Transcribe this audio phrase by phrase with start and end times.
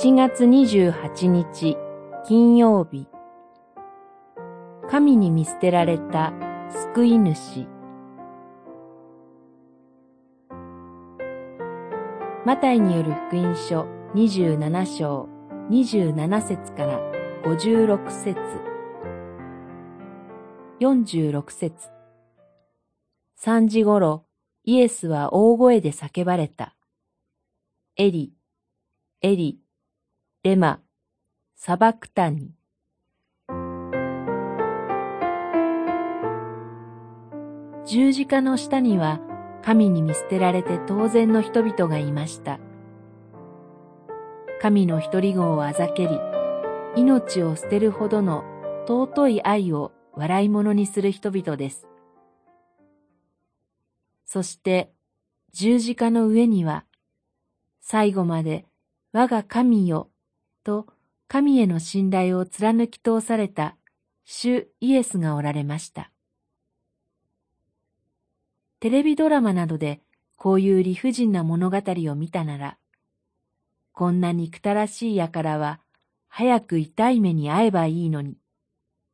[0.00, 1.76] 7月28日
[2.24, 3.08] 金曜日。
[4.88, 6.32] 神に見捨てられた
[6.94, 7.66] 救い主。
[12.46, 15.28] マタイによる福音書27章
[15.68, 17.00] 27節から
[17.42, 18.38] 56節。
[20.78, 21.74] 46節。
[23.42, 24.26] 3時ごろ
[24.62, 26.76] イエスは大声で叫ばれた。
[27.96, 28.32] エリ、
[29.22, 29.58] エリ、
[30.48, 30.80] レマ、
[31.56, 32.54] サバクタニ。
[37.84, 39.20] 十字架の下には
[39.62, 42.60] 神に見捨てられて当然の人々がいました。
[44.62, 46.18] 神の一人子をあざけり、
[46.96, 48.42] 命を捨てるほどの
[48.86, 51.86] 尊い愛を笑い物にする人々です。
[54.24, 54.90] そして
[55.52, 56.86] 十字架の上には、
[57.82, 58.64] 最後まで
[59.12, 60.08] 我が神よ
[60.68, 60.86] と
[61.28, 63.76] 神への信頼を貫き通された
[64.26, 66.10] 主イエスがおられました。
[68.78, 70.02] テレビドラマなどで
[70.36, 72.76] こういう理不尽な物語を見たなら、
[73.92, 75.80] こんな憎たらしい輩は
[76.28, 78.36] 早く痛い目に遭えばいいのに、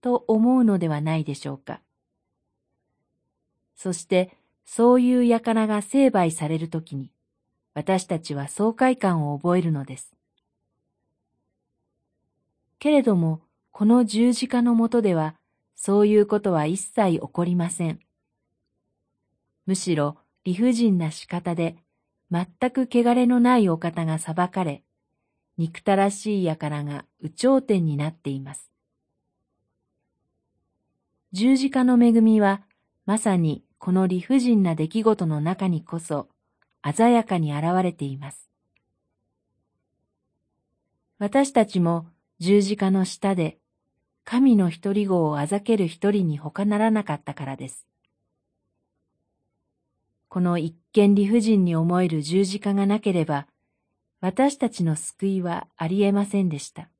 [0.01, 1.81] と思うのではないでしょうか。
[3.77, 7.13] そしてそういう輩が成敗されるときに、
[7.75, 10.15] 私たちは爽快感を覚えるのです。
[12.85, 13.41] けれども、
[13.71, 15.37] この十字架のもとでは、
[15.75, 17.99] そういうことは一切起こりません。
[19.65, 21.79] むしろ理不尽な仕方で、
[22.31, 24.83] 全く汚れのないお方が裁かれ、
[25.57, 28.71] 憎たらしい輩が有頂天になっています。
[31.33, 32.61] 十字架の恵みは、
[33.07, 36.29] まさにこの理不尽な出来事の中にこそ、
[36.95, 38.51] 鮮やかに現れています。
[41.19, 42.09] 私たちも
[42.45, 43.57] 十字架の下で、
[44.23, 47.87] 神の一人子をあざける一人に他ならなかったからです。
[50.29, 53.47] この一見理不尽に思える十字架がなければ、
[54.21, 56.91] 私たちの救いはありえませんでした。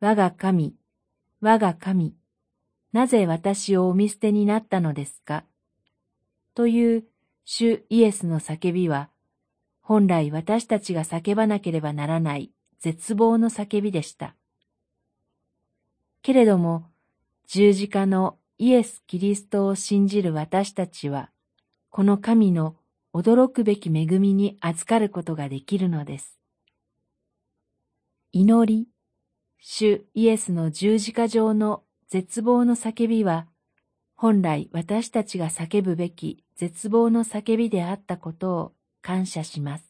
[0.00, 0.74] 我が神、
[1.40, 2.14] 我が神、
[2.92, 5.44] なぜ私をお見捨てになったのですか？
[6.54, 7.04] という
[7.46, 9.08] 主イエスの叫びは、
[9.80, 12.50] 本来私たちが叫ばなければならない
[12.80, 14.34] 絶望の叫びでした。
[16.22, 16.86] けれども、
[17.46, 21.30] 十字架のイエス・キリストを信じる私たちは、
[21.90, 22.76] この神の
[23.14, 26.38] 驚くべき恵みに預かることができるのです。
[28.32, 28.88] 祈り、
[29.58, 33.46] 主イエスの十字架上の絶望の叫びは、
[34.16, 38.72] 本来私たちが叫ぶべき絶望の叫びであったことを
[39.02, 39.85] 感謝します。